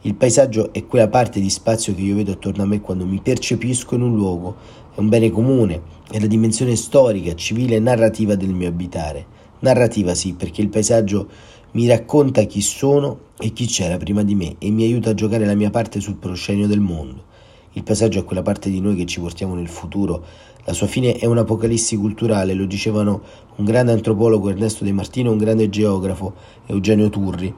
Il 0.03 0.15
paesaggio 0.15 0.73
è 0.73 0.87
quella 0.87 1.09
parte 1.09 1.41
di 1.41 1.51
spazio 1.51 1.93
che 1.93 2.03
io 2.03 2.15
vedo 2.15 2.31
attorno 2.31 2.63
a 2.63 2.67
me 2.67 2.81
quando 2.81 3.05
mi 3.05 3.21
percepisco 3.21 3.97
in 3.97 4.03
un 4.03 4.15
luogo, 4.15 4.55
è 4.95 5.01
un 5.01 5.09
bene 5.09 5.29
comune, 5.29 5.83
è 6.09 6.21
la 6.21 6.29
dimensione 6.29 6.77
storica, 6.77 7.35
civile 7.35 7.75
e 7.75 7.81
narrativa 7.81 8.37
del 8.37 8.55
mio 8.55 8.69
abitare. 8.69 9.27
Narrativa 9.59 10.15
sì, 10.15 10.35
perché 10.35 10.63
il 10.63 10.69
paesaggio 10.69 11.29
mi 11.73 11.89
racconta 11.89 12.45
chi 12.45 12.61
sono 12.61 13.19
e 13.41 13.53
chi 13.53 13.67
c'era 13.67 13.97
prima 13.97 14.23
di 14.23 14.37
me 14.37 14.55
e 14.61 14.71
mi 14.71 14.85
aiuta 14.85 15.11
a 15.11 15.15
giocare 15.15 15.45
la 15.45 15.57
mia 15.57 15.71
parte 15.71 15.99
sul 15.99 16.15
proscenio 16.15 16.69
del 16.69 16.81
mondo. 16.81 17.25
Il 17.73 17.83
paesaggio 17.83 18.21
è 18.21 18.25
quella 18.25 18.43
parte 18.43 18.71
di 18.71 18.81
noi 18.81 18.95
che 18.95 19.05
ci 19.05 19.19
portiamo 19.19 19.57
nel 19.57 19.69
futuro. 19.69 20.25
La 20.65 20.75
sua 20.75 20.87
fine 20.87 21.17
è 21.17 21.27
un'apocalissi 21.27 21.97
culturale, 21.97 22.55
lo 22.55 22.67
dicevano 22.67 23.21
un 23.57 23.65
grande 23.65 23.91
antropologo 23.91 24.49
Ernesto 24.49 24.85
De 24.85 24.93
Martino 24.93 25.31
e 25.31 25.33
un 25.33 25.39
grande 25.39 25.69
geografo 25.69 26.35
Eugenio 26.67 27.11
Turri. 27.11 27.53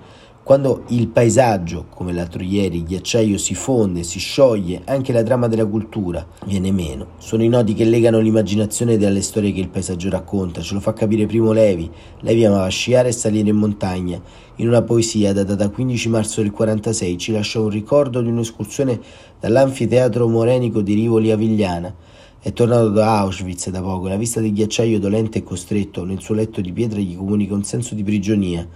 Quando 0.50 0.82
il 0.88 1.06
paesaggio, 1.06 1.86
come 1.90 2.12
l'altro 2.12 2.42
ieri, 2.42 2.78
il 2.78 2.82
ghiacciaio 2.82 3.38
si 3.38 3.54
fonde, 3.54 4.02
si 4.02 4.18
scioglie, 4.18 4.82
anche 4.86 5.12
la 5.12 5.22
trama 5.22 5.46
della 5.46 5.64
cultura 5.64 6.26
viene 6.44 6.72
meno. 6.72 7.10
Sono 7.18 7.44
i 7.44 7.48
nodi 7.48 7.72
che 7.72 7.84
legano 7.84 8.18
l'immaginazione 8.18 8.96
dalle 8.96 9.22
storie 9.22 9.52
che 9.52 9.60
il 9.60 9.68
paesaggio 9.68 10.10
racconta, 10.10 10.60
ce 10.60 10.74
lo 10.74 10.80
fa 10.80 10.92
capire 10.92 11.26
Primo 11.26 11.52
Levi. 11.52 11.88
Levi 12.22 12.44
amava 12.44 12.66
sciare 12.66 13.10
e 13.10 13.12
salire 13.12 13.48
in 13.48 13.58
montagna. 13.58 14.20
In 14.56 14.66
una 14.66 14.82
poesia 14.82 15.32
datata 15.32 15.68
15 15.68 16.08
marzo 16.08 16.42
del 16.42 16.50
46 16.50 17.16
ci 17.16 17.30
lascia 17.30 17.60
un 17.60 17.68
ricordo 17.68 18.20
di 18.20 18.28
un'escursione 18.28 18.98
dall'anfiteatro 19.38 20.26
morenico 20.26 20.80
di 20.80 20.94
Rivoli 20.94 21.30
a 21.30 21.36
Vigliana. 21.36 21.94
È 22.40 22.52
tornato 22.52 22.88
da 22.88 23.18
Auschwitz 23.20 23.70
da 23.70 23.80
poco, 23.80 24.08
la 24.08 24.16
vista 24.16 24.40
del 24.40 24.52
ghiacciaio 24.52 24.98
dolente 24.98 25.38
e 25.38 25.42
costretto 25.44 26.04
nel 26.04 26.20
suo 26.20 26.34
letto 26.34 26.60
di 26.60 26.72
pietra 26.72 26.98
gli 26.98 27.16
comunica 27.16 27.54
un 27.54 27.62
senso 27.62 27.94
di 27.94 28.02
prigionia. 28.02 28.66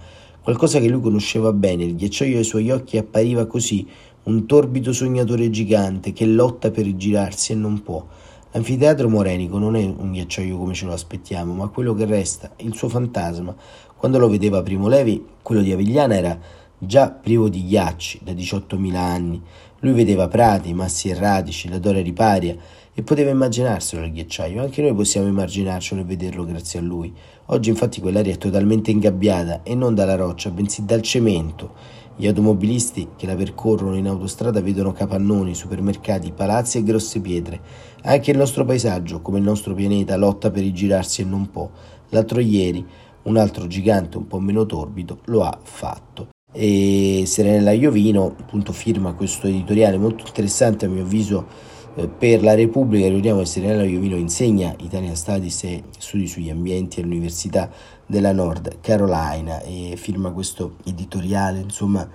Qualcosa 0.45 0.79
che 0.79 0.87
lui 0.89 1.01
conosceva 1.01 1.51
bene, 1.53 1.85
il 1.85 1.95
ghiacciaio 1.95 2.37
ai 2.37 2.43
suoi 2.43 2.69
occhi 2.69 2.99
appariva 2.99 3.47
così, 3.47 3.87
un 4.25 4.45
torbido 4.45 4.93
sognatore 4.93 5.49
gigante 5.49 6.13
che 6.13 6.27
lotta 6.27 6.69
per 6.69 6.83
rigirarsi 6.83 7.53
e 7.53 7.55
non 7.55 7.81
può. 7.81 8.05
L'anfiteatro 8.51 9.09
morenico 9.09 9.57
non 9.57 9.75
è 9.75 9.83
un 9.83 10.11
ghiacciaio 10.11 10.55
come 10.55 10.75
ce 10.75 10.85
lo 10.85 10.93
aspettiamo, 10.93 11.55
ma 11.55 11.67
quello 11.69 11.95
che 11.95 12.05
resta, 12.05 12.51
il 12.57 12.75
suo 12.75 12.89
fantasma. 12.89 13.55
Quando 13.97 14.19
lo 14.19 14.29
vedeva 14.29 14.61
Primo 14.61 14.87
Levi, 14.87 15.25
quello 15.41 15.61
di 15.61 15.71
Avigliana 15.71 16.15
era 16.15 16.39
già 16.77 17.09
privo 17.09 17.49
di 17.49 17.65
ghiacci 17.65 18.19
da 18.21 18.33
18.000 18.33 18.95
anni. 18.95 19.41
Lui 19.79 19.93
vedeva 19.93 20.27
prati, 20.27 20.75
massi 20.75 21.09
e 21.09 21.15
radici, 21.15 21.69
la 21.69 21.79
dora 21.79 21.99
riparia 22.03 22.55
e 22.97 23.03
poteva 23.03 23.29
immaginarselo 23.29 24.05
il 24.05 24.13
ghiacciaio. 24.13 24.61
Anche 24.61 24.81
noi 24.81 24.95
possiamo 24.95 25.27
immaginarcelo 25.27 25.99
e 25.99 26.05
vederlo 26.05 26.45
grazie 26.45 26.79
a 26.79 26.81
lui. 26.81 27.13
Oggi 27.47 27.69
infatti 27.69 27.99
quell'aria 27.99 28.33
è 28.33 28.37
totalmente 28.37 28.89
ingabbiata 28.89 29.63
e 29.63 29.75
non 29.75 29.93
dalla 29.93 30.15
roccia, 30.15 30.49
bensì 30.49 30.85
dal 30.85 31.01
cemento. 31.01 31.73
Gli 32.15 32.25
automobilisti 32.25 33.09
che 33.17 33.25
la 33.25 33.35
percorrono 33.35 33.97
in 33.97 34.07
autostrada 34.07 34.61
vedono 34.61 34.93
capannoni, 34.93 35.53
supermercati, 35.53 36.31
palazzi 36.31 36.77
e 36.77 36.83
grosse 36.83 37.19
pietre. 37.19 37.59
Anche 38.03 38.31
il 38.31 38.37
nostro 38.37 38.63
paesaggio, 38.63 39.19
come 39.19 39.39
il 39.39 39.43
nostro 39.43 39.73
pianeta, 39.73 40.15
lotta 40.15 40.49
per 40.49 40.63
rigirarsi 40.63 41.21
e 41.21 41.25
non 41.25 41.51
può. 41.51 41.69
L'altro 42.09 42.39
ieri 42.39 42.85
un 43.23 43.37
altro 43.37 43.67
gigante 43.67 44.17
un 44.17 44.27
po' 44.27 44.39
meno 44.39 44.65
torbido 44.65 45.19
lo 45.25 45.43
ha 45.43 45.59
fatto. 45.61 46.29
E 46.53 47.23
Serenella 47.25 47.71
Iovino 47.71 48.33
appunto 48.39 48.71
firma 48.71 49.13
questo 49.13 49.47
editoriale 49.47 49.97
molto 49.97 50.23
interessante 50.25 50.85
a 50.85 50.89
mio 50.89 51.03
avviso 51.03 51.73
per 52.17 52.43
la 52.43 52.55
Repubblica, 52.55 53.05
ricordiamo 53.05 53.39
che 53.39 53.45
Serenella 53.45 53.83
Iovino 53.83 54.17
insegna 54.17 54.75
Italian 54.79 55.15
Studies 55.15 55.63
e 55.63 55.83
studi 55.97 56.27
sugli 56.27 56.49
ambienti 56.49 56.99
all'Università 56.99 57.69
della 58.05 58.33
Nord 58.33 58.79
Carolina 58.81 59.61
e 59.61 59.93
firma 59.95 60.31
questo 60.31 60.75
editoriale, 60.83 61.59
insomma, 61.59 62.05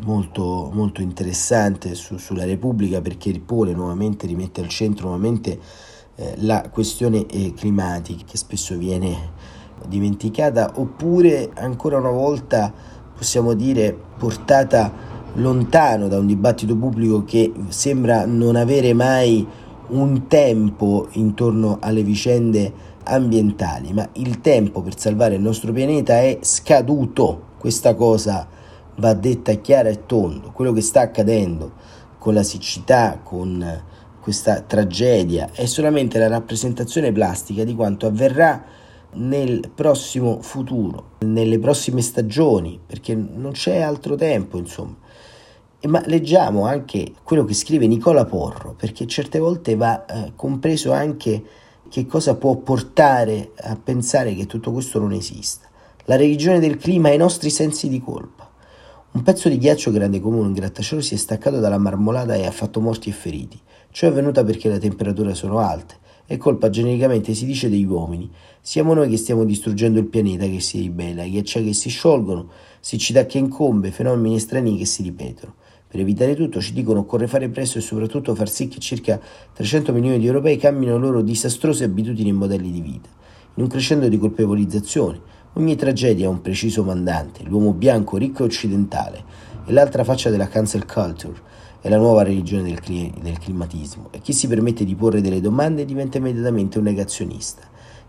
molto, 0.00 0.70
molto 0.72 1.00
interessante 1.00 1.94
su, 1.94 2.16
sulla 2.16 2.44
Repubblica 2.44 3.00
perché 3.00 3.30
ripone 3.30 3.72
nuovamente, 3.72 4.26
rimette 4.26 4.62
al 4.62 4.68
centro 4.68 5.06
nuovamente 5.06 5.60
eh, 6.16 6.34
la 6.38 6.68
questione 6.68 7.24
eh, 7.26 7.52
climatica 7.54 8.24
che 8.24 8.36
spesso 8.36 8.76
viene 8.76 9.38
dimenticata 9.86 10.72
oppure 10.74 11.50
ancora 11.54 11.98
una 11.98 12.10
volta 12.10 12.72
possiamo 13.14 13.54
dire 13.54 13.96
portata 14.18 15.19
lontano 15.34 16.08
da 16.08 16.18
un 16.18 16.26
dibattito 16.26 16.76
pubblico 16.76 17.24
che 17.24 17.52
sembra 17.68 18.26
non 18.26 18.56
avere 18.56 18.92
mai 18.92 19.46
un 19.88 20.26
tempo 20.26 21.08
intorno 21.12 21.78
alle 21.80 22.02
vicende 22.02 22.72
ambientali, 23.04 23.92
ma 23.92 24.08
il 24.14 24.40
tempo 24.40 24.82
per 24.82 24.98
salvare 24.98 25.34
il 25.34 25.40
nostro 25.40 25.72
pianeta 25.72 26.20
è 26.20 26.38
scaduto. 26.40 27.48
Questa 27.58 27.94
cosa 27.94 28.46
va 28.96 29.14
detta 29.14 29.52
chiara 29.54 29.88
e 29.88 30.06
tondo. 30.06 30.50
Quello 30.52 30.72
che 30.72 30.80
sta 30.80 31.00
accadendo 31.00 31.72
con 32.18 32.34
la 32.34 32.42
siccità, 32.42 33.20
con 33.22 33.82
questa 34.20 34.60
tragedia, 34.60 35.50
è 35.52 35.64
solamente 35.64 36.18
la 36.18 36.28
rappresentazione 36.28 37.10
plastica 37.10 37.64
di 37.64 37.74
quanto 37.74 38.06
avverrà 38.06 38.62
nel 39.12 39.70
prossimo 39.74 40.40
futuro, 40.40 41.12
nelle 41.20 41.58
prossime 41.58 42.00
stagioni, 42.00 42.78
perché 42.84 43.14
non 43.14 43.52
c'è 43.52 43.80
altro 43.80 44.14
tempo, 44.14 44.58
insomma. 44.58 44.94
Ma 45.88 46.02
leggiamo 46.06 46.66
anche 46.66 47.12
quello 47.22 47.44
che 47.44 47.54
scrive 47.54 47.86
Nicola 47.86 48.26
Porro, 48.26 48.74
perché 48.74 49.06
certe 49.06 49.38
volte 49.38 49.76
va 49.76 50.04
eh, 50.04 50.32
compreso 50.36 50.92
anche 50.92 51.42
che 51.88 52.06
cosa 52.06 52.34
può 52.34 52.56
portare 52.56 53.52
a 53.62 53.76
pensare 53.82 54.34
che 54.34 54.46
tutto 54.46 54.72
questo 54.72 54.98
non 54.98 55.12
esista. 55.12 55.68
La 56.04 56.16
religione 56.16 56.60
del 56.60 56.76
clima 56.76 57.08
e 57.08 57.14
i 57.14 57.18
nostri 57.18 57.48
sensi 57.48 57.88
di 57.88 58.00
colpa. 58.00 58.48
Un 59.12 59.22
pezzo 59.22 59.48
di 59.48 59.58
ghiaccio 59.58 59.90
grande 59.90 60.20
come 60.20 60.38
un 60.38 60.52
grattacielo 60.52 61.00
si 61.00 61.14
è 61.14 61.16
staccato 61.16 61.58
dalla 61.58 61.78
marmolata 61.78 62.34
e 62.34 62.46
ha 62.46 62.52
fatto 62.52 62.80
morti 62.80 63.08
e 63.08 63.12
feriti. 63.12 63.58
Ciò 63.90 64.06
è 64.06 64.10
avvenuto 64.10 64.44
perché 64.44 64.68
le 64.68 64.78
temperature 64.78 65.34
sono 65.34 65.58
alte. 65.58 65.96
È 66.26 66.36
colpa 66.36 66.70
genericamente 66.70 67.34
si 67.34 67.44
dice 67.44 67.68
degli 67.68 67.84
uomini. 67.86 68.30
Siamo 68.60 68.94
noi 68.94 69.08
che 69.08 69.16
stiamo 69.16 69.44
distruggendo 69.44 69.98
il 69.98 70.06
pianeta 70.06 70.46
che 70.46 70.60
si 70.60 70.78
ribella, 70.78 71.24
ghiacciai 71.24 71.64
che 71.64 71.72
si 71.72 71.88
sciolgono, 71.88 72.50
siccità 72.78 73.26
che 73.26 73.38
incombe, 73.38 73.90
fenomeni 73.90 74.38
strani 74.38 74.76
che 74.76 74.84
si 74.84 75.02
ripetono. 75.02 75.54
Per 75.90 75.98
evitare 75.98 76.36
tutto 76.36 76.60
ci 76.60 76.72
dicono 76.72 77.00
occorre 77.00 77.26
fare 77.26 77.48
presto 77.48 77.78
e 77.78 77.80
soprattutto 77.80 78.36
far 78.36 78.48
sì 78.48 78.68
che 78.68 78.78
circa 78.78 79.18
300 79.52 79.92
milioni 79.92 80.20
di 80.20 80.26
europei 80.26 80.56
cambino 80.56 80.92
le 80.92 81.00
loro 81.00 81.20
disastrose 81.20 81.82
abitudini 81.82 82.28
e 82.28 82.32
modelli 82.32 82.70
di 82.70 82.80
vita. 82.80 83.08
In 83.54 83.64
un 83.64 83.68
crescendo 83.68 84.06
di 84.06 84.16
colpevolizzazione, 84.16 85.20
ogni 85.54 85.74
tragedia 85.74 86.28
ha 86.28 86.30
un 86.30 86.42
preciso 86.42 86.84
mandante, 86.84 87.42
l'uomo 87.42 87.72
bianco, 87.72 88.18
ricco 88.18 88.44
e 88.44 88.46
occidentale, 88.46 89.24
e 89.66 89.72
l'altra 89.72 90.04
faccia 90.04 90.30
della 90.30 90.46
cancel 90.46 90.86
culture, 90.86 91.40
è 91.80 91.88
la 91.88 91.96
nuova 91.96 92.22
religione 92.22 92.62
del, 92.62 92.78
cli- 92.78 93.12
del 93.20 93.40
climatismo, 93.40 94.10
e 94.12 94.20
chi 94.20 94.32
si 94.32 94.46
permette 94.46 94.84
di 94.84 94.94
porre 94.94 95.20
delle 95.20 95.40
domande 95.40 95.84
diventa 95.84 96.18
immediatamente 96.18 96.78
un 96.78 96.84
negazionista. 96.84 97.62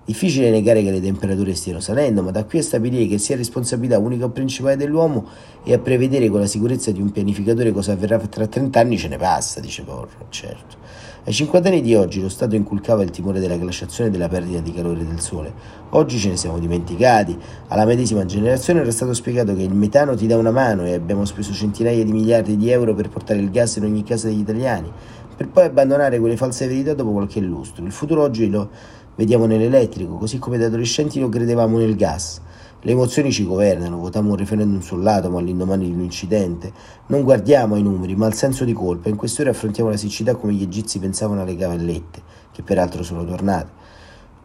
Difficile 0.03 0.49
negare 0.49 0.81
che 0.81 0.89
le 0.89 0.99
temperature 0.99 1.53
stiano 1.53 1.79
salendo, 1.79 2.23
ma 2.23 2.31
da 2.31 2.43
qui 2.43 2.57
a 2.57 2.63
stabilire 2.63 3.05
che 3.05 3.19
sia 3.19 3.35
responsabilità 3.35 3.99
unica 3.99 4.25
o 4.25 4.29
principale 4.29 4.75
dell'uomo 4.75 5.27
e 5.63 5.73
a 5.73 5.77
prevedere 5.77 6.27
con 6.27 6.39
la 6.39 6.47
sicurezza 6.47 6.91
di 6.91 6.99
un 6.99 7.11
pianificatore 7.11 7.71
cosa 7.71 7.91
avverrà 7.91 8.17
tra 8.17 8.47
30 8.47 8.79
anni 8.79 8.97
ce 8.97 9.07
ne 9.09 9.17
passa, 9.17 9.59
dice 9.59 9.83
Porro, 9.83 10.09
certo. 10.29 10.77
Ai 11.23 11.33
50 11.33 11.69
anni 11.69 11.81
di 11.81 11.93
oggi 11.93 12.19
lo 12.19 12.29
Stato 12.29 12.55
inculcava 12.55 13.03
il 13.03 13.11
timore 13.11 13.39
della 13.39 13.57
glaciazione 13.57 14.09
e 14.09 14.11
della 14.11 14.27
perdita 14.27 14.59
di 14.59 14.73
calore 14.73 15.05
del 15.05 15.19
Sole. 15.19 15.53
Oggi 15.91 16.17
ce 16.17 16.29
ne 16.29 16.35
siamo 16.35 16.57
dimenticati. 16.57 17.37
Alla 17.67 17.85
medesima 17.85 18.25
generazione 18.25 18.79
era 18.79 18.89
stato 18.89 19.13
spiegato 19.13 19.53
che 19.55 19.61
il 19.61 19.73
metano 19.75 20.15
ti 20.15 20.25
dà 20.25 20.35
una 20.35 20.49
mano 20.49 20.83
e 20.83 20.93
abbiamo 20.95 21.25
speso 21.25 21.53
centinaia 21.53 22.03
di 22.03 22.11
miliardi 22.11 22.57
di 22.57 22.71
euro 22.71 22.95
per 22.95 23.09
portare 23.09 23.39
il 23.39 23.51
gas 23.51 23.75
in 23.75 23.83
ogni 23.83 24.03
casa 24.03 24.29
degli 24.29 24.39
italiani, 24.39 24.91
per 25.37 25.47
poi 25.47 25.65
abbandonare 25.65 26.17
quelle 26.17 26.37
false 26.37 26.65
verità 26.65 26.95
dopo 26.95 27.11
qualche 27.11 27.39
lustro. 27.39 27.85
Il 27.85 27.91
futuro 27.91 28.23
oggi 28.23 28.49
lo 28.49 28.69
vediamo 29.15 29.45
nell'elettrico, 29.45 30.17
così 30.17 30.39
come 30.39 30.57
da 30.57 30.67
adolescenti 30.67 31.19
lo 31.19 31.29
credevamo 31.29 31.77
nel 31.77 31.95
gas. 31.95 32.41
Le 32.83 32.91
emozioni 32.91 33.31
ci 33.31 33.45
governano, 33.45 33.97
votiamo 33.97 34.31
un 34.31 34.37
referendum 34.37 34.79
sull'atomo 34.79 35.37
all'indomani 35.37 35.85
di 35.85 35.91
un 35.93 36.01
incidente. 36.01 36.73
Non 37.07 37.21
guardiamo 37.21 37.75
ai 37.75 37.83
numeri, 37.83 38.15
ma 38.15 38.25
al 38.25 38.33
senso 38.33 38.65
di 38.65 38.73
colpa. 38.73 39.07
In 39.09 39.17
queste 39.17 39.43
ore 39.43 39.51
affrontiamo 39.51 39.91
la 39.91 39.97
siccità 39.97 40.33
come 40.35 40.53
gli 40.53 40.63
egizi 40.63 40.97
pensavano 40.97 41.43
alle 41.43 41.55
cavallette, 41.55 42.21
che 42.51 42.63
peraltro 42.63 43.03
sono 43.03 43.23
tornate. 43.23 43.79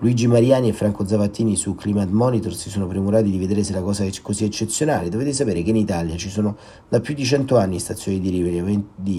Luigi 0.00 0.26
Mariani 0.26 0.68
e 0.68 0.72
Franco 0.74 1.06
Zavattini 1.06 1.56
su 1.56 1.74
Climate 1.74 2.12
Monitor 2.12 2.54
si 2.54 2.68
sono 2.68 2.86
premurati 2.86 3.30
di 3.30 3.38
vedere 3.38 3.64
se 3.64 3.72
la 3.72 3.80
cosa 3.80 4.04
è 4.04 4.10
così 4.20 4.44
eccezionale. 4.44 5.08
Dovete 5.08 5.32
sapere 5.32 5.62
che 5.62 5.70
in 5.70 5.76
Italia 5.76 6.16
ci 6.16 6.28
sono 6.28 6.58
da 6.86 7.00
più 7.00 7.14
di 7.14 7.24
100 7.24 7.56
anni 7.56 7.78
stazioni 7.78 8.20
di 8.20 8.28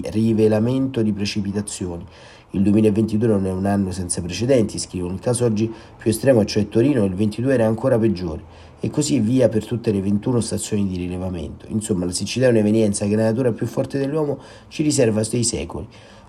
rivelamento 0.04 1.02
di 1.02 1.12
precipitazioni 1.12 2.06
il 2.52 2.62
2022 2.62 3.26
non 3.26 3.46
è 3.46 3.50
un 3.50 3.66
anno 3.66 3.90
senza 3.90 4.22
precedenti, 4.22 4.78
scrivono. 4.78 5.12
Il 5.12 5.20
caso 5.20 5.44
oggi 5.44 5.70
più 5.96 6.10
estremo, 6.10 6.44
cioè 6.46 6.68
Torino, 6.68 7.04
il 7.04 7.14
22 7.14 7.52
era 7.52 7.66
ancora 7.66 7.98
peggiore. 7.98 8.66
E 8.80 8.88
così 8.88 9.18
via 9.20 9.48
per 9.48 9.66
tutte 9.66 9.92
le 9.92 10.00
21 10.00 10.40
stazioni 10.40 10.86
di 10.86 10.96
rilevamento. 10.96 11.66
Insomma, 11.68 12.06
la 12.06 12.12
siccità 12.12 12.46
è 12.46 12.50
un'evenienza 12.50 13.06
che 13.06 13.16
la 13.16 13.24
natura 13.24 13.52
più 13.52 13.66
forte 13.66 13.98
dell'uomo 13.98 14.38
ci 14.68 14.82
riserva 14.82 15.22
dei 15.28 15.44
secoli. 15.44 15.86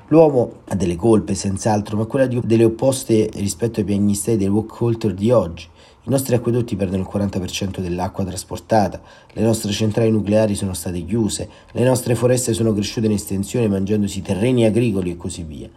L'uomo 0.08 0.62
ha 0.66 0.76
delle 0.76 0.96
colpe, 0.96 1.36
senz'altro, 1.36 1.96
ma 1.96 2.06
quella 2.06 2.26
di, 2.26 2.42
delle 2.44 2.66
opposte 2.66 3.30
rispetto 3.36 3.80
ai 3.80 3.86
piagnistei 3.86 4.36
del 4.36 4.50
walk 4.50 4.76
culture 4.76 5.14
di 5.14 5.32
oggi. 5.32 5.68
I 6.04 6.10
nostri 6.10 6.34
acquedotti 6.34 6.76
perdono 6.76 7.04
il 7.04 7.10
40% 7.10 7.80
dell'acqua 7.80 8.26
trasportata, 8.26 9.00
le 9.32 9.42
nostre 9.44 9.72
centrali 9.72 10.10
nucleari 10.10 10.56
sono 10.56 10.74
state 10.74 11.06
chiuse, 11.06 11.48
le 11.72 11.84
nostre 11.84 12.16
foreste 12.16 12.54
sono 12.54 12.74
cresciute 12.74 13.06
in 13.06 13.14
estensione 13.14 13.68
mangiandosi 13.68 14.22
terreni 14.24 14.66
agricoli 14.66 15.12
e 15.12 15.18
così 15.18 15.44
via. 15.44 15.70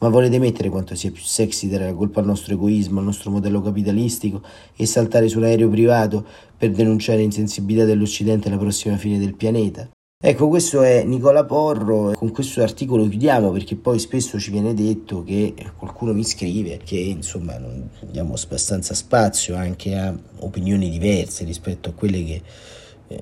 Ma 0.00 0.08
volete 0.08 0.38
mettere 0.38 0.70
quanto 0.70 0.94
sia 0.94 1.10
più 1.10 1.22
sexy 1.22 1.68
dare 1.68 1.84
la 1.84 1.94
colpa 1.94 2.20
al 2.20 2.26
nostro 2.26 2.54
egoismo, 2.54 3.00
al 3.00 3.04
nostro 3.04 3.30
modello 3.30 3.60
capitalistico 3.60 4.42
e 4.74 4.86
saltare 4.86 5.28
sull'aereo 5.28 5.68
privato 5.68 6.26
per 6.56 6.70
denunciare 6.70 7.18
l'insensibilità 7.18 7.84
dell'Occidente 7.84 8.48
alla 8.48 8.56
prossima 8.56 8.96
fine 8.96 9.18
del 9.18 9.34
pianeta? 9.34 9.90
Ecco, 10.22 10.48
questo 10.48 10.82
è 10.82 11.02
Nicola 11.04 11.44
Porro, 11.44 12.12
con 12.12 12.30
questo 12.30 12.62
articolo 12.62 13.08
chiudiamo 13.08 13.50
perché 13.50 13.76
poi 13.76 13.98
spesso 13.98 14.38
ci 14.38 14.50
viene 14.50 14.74
detto 14.74 15.22
che 15.22 15.54
qualcuno 15.76 16.12
mi 16.12 16.24
scrive 16.24 16.78
che 16.84 16.96
insomma 16.96 17.58
non 17.58 17.88
diamo 18.10 18.34
abbastanza 18.34 18.92
spazio 18.92 19.54
anche 19.54 19.96
a 19.96 20.14
opinioni 20.40 20.90
diverse 20.90 21.44
rispetto 21.44 21.90
a 21.90 21.92
quelle 21.92 22.22
che 22.24 22.42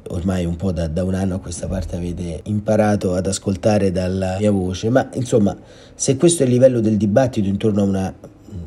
ormai 0.09 0.45
un 0.45 0.57
po' 0.57 0.73
da, 0.73 0.87
da, 0.87 1.05
un 1.05 1.15
anno 1.15 1.37
a 1.37 1.39
questa 1.41 1.67
parte 1.67 1.97
avete 1.97 2.41
imparato 2.45 3.15
ad 3.15 3.27
ascoltare 3.27 3.91
dalla 3.91 4.37
mia 4.39 4.51
voce, 4.51 4.91
ma 4.91 5.09
insomma 5.15 5.57
se 5.95 6.17
questo 6.17 6.43
è 6.43 6.47
il 6.47 6.53
livello 6.53 6.81
del 6.81 6.97
dibattito 6.97 7.49
intorno 7.49 7.81
a 7.81 7.85
una 7.85 8.15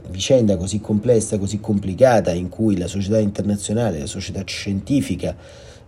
vicenda 0.09 0.57
così 0.57 0.79
complessa, 0.79 1.37
così 1.37 1.59
complicata, 1.59 2.31
in 2.31 2.49
cui 2.49 2.77
la 2.77 2.87
società 2.87 3.19
internazionale, 3.19 3.99
la 3.99 4.05
società 4.05 4.43
scientifica 4.45 5.35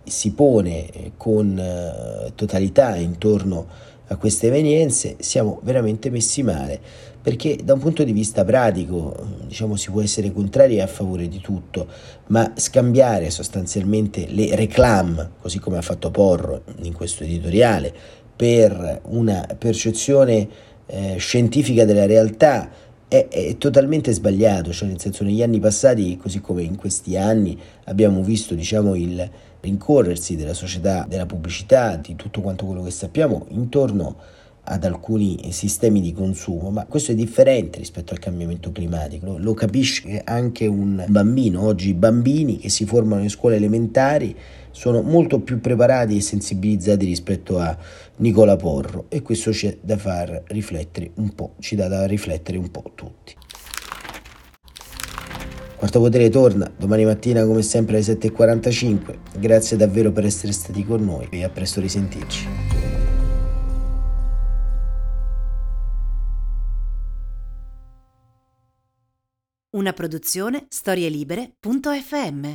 si 0.02 0.32
pone 0.32 0.90
eh, 0.90 1.12
con 1.16 1.58
eh, 1.58 2.32
totalità 2.34 2.96
intorno 2.96 3.66
a 3.68 3.93
queste 4.16 4.48
evenienze, 4.48 5.16
siamo 5.18 5.60
veramente 5.62 6.10
messi 6.10 6.42
male, 6.42 6.80
perché 7.20 7.58
da 7.62 7.72
un 7.72 7.80
punto 7.80 8.04
di 8.04 8.12
vista 8.12 8.44
pratico, 8.44 9.14
diciamo, 9.46 9.76
si 9.76 9.90
può 9.90 10.02
essere 10.02 10.32
contrari 10.32 10.80
a 10.80 10.86
favore 10.86 11.26
di 11.28 11.40
tutto, 11.40 11.86
ma 12.26 12.52
scambiare 12.54 13.30
sostanzialmente 13.30 14.26
le 14.28 14.54
reclam, 14.54 15.30
così 15.40 15.58
come 15.58 15.78
ha 15.78 15.82
fatto 15.82 16.10
Porro 16.10 16.62
in 16.82 16.92
questo 16.92 17.24
editoriale, 17.24 17.92
per 18.36 19.00
una 19.04 19.46
percezione 19.56 20.48
eh, 20.86 21.16
scientifica 21.16 21.84
della 21.84 22.06
realtà 22.06 22.68
è, 23.14 23.28
è, 23.28 23.58
totalmente 23.58 24.12
sbagliato, 24.12 24.72
cioè 24.72 24.88
nel 24.88 24.98
senso 24.98 25.22
negli 25.22 25.42
anni 25.42 25.60
passati, 25.60 26.16
così 26.16 26.40
come 26.40 26.62
in 26.62 26.74
questi 26.74 27.16
anni, 27.16 27.56
abbiamo 27.84 28.22
visto 28.24 28.54
diciamo, 28.54 28.96
il 28.96 29.30
rincorrersi 29.60 30.34
della 30.34 30.52
società, 30.52 31.06
della 31.08 31.26
pubblicità, 31.26 31.96
di 31.96 32.16
tutto 32.16 32.40
quanto 32.40 32.66
quello 32.66 32.82
che 32.82 32.90
sappiamo 32.90 33.46
intorno 33.50 34.16
ad 34.66 34.84
alcuni 34.84 35.52
sistemi 35.52 36.00
di 36.00 36.12
consumo, 36.12 36.70
ma 36.70 36.86
questo 36.86 37.12
è 37.12 37.14
differente 37.14 37.78
rispetto 37.78 38.14
al 38.14 38.18
cambiamento 38.18 38.72
climatico, 38.72 39.26
lo, 39.26 39.38
lo 39.38 39.54
capisce 39.54 40.22
anche 40.24 40.66
un 40.66 41.04
bambino, 41.06 41.62
oggi 41.62 41.90
i 41.90 41.94
bambini 41.94 42.58
che 42.58 42.70
si 42.70 42.84
formano 42.84 43.22
in 43.22 43.30
scuole 43.30 43.56
elementari 43.56 44.34
sono 44.74 45.02
molto 45.02 45.38
più 45.40 45.60
preparati 45.60 46.16
e 46.16 46.20
sensibilizzati 46.20 47.04
rispetto 47.04 47.60
a 47.60 47.76
Nicola 48.16 48.56
Porro 48.56 49.06
e 49.08 49.22
questo 49.22 49.52
c'è 49.52 49.78
da 49.80 49.96
far 49.96 50.42
riflettere 50.48 51.12
un 51.14 51.32
po', 51.32 51.54
ci 51.60 51.76
dà 51.76 51.86
da 51.86 52.06
riflettere 52.06 52.58
un 52.58 52.70
po' 52.70 52.90
tutti. 52.94 53.36
Quarto 55.76 56.00
Potere 56.00 56.28
torna 56.28 56.68
domani 56.76 57.04
mattina 57.04 57.44
come 57.44 57.62
sempre 57.62 57.96
alle 57.96 58.04
7.45. 58.04 59.38
Grazie 59.38 59.76
davvero 59.76 60.10
per 60.10 60.24
essere 60.24 60.52
stati 60.52 60.84
con 60.84 61.04
noi 61.04 61.28
e 61.30 61.44
a 61.44 61.48
presto 61.50 61.80
risentirci. 61.80 62.48
Una 69.70 69.92
produzione 69.92 70.66
storielibere.fm 70.68 72.54